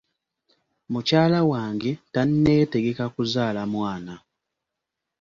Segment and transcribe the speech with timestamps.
[0.91, 4.13] Mukyala wange tanneetegeka kuzaala mwana.